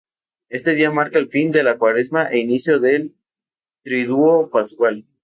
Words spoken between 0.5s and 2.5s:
día marca el fin de la Cuaresma e